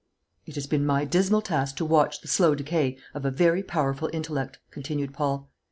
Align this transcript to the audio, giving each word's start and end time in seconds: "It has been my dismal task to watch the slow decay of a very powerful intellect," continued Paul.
"It 0.47 0.55
has 0.55 0.65
been 0.65 0.83
my 0.83 1.05
dismal 1.05 1.43
task 1.43 1.75
to 1.75 1.85
watch 1.85 2.21
the 2.21 2.27
slow 2.27 2.55
decay 2.55 2.97
of 3.13 3.23
a 3.23 3.29
very 3.29 3.61
powerful 3.61 4.09
intellect," 4.11 4.57
continued 4.71 5.13
Paul. 5.13 5.51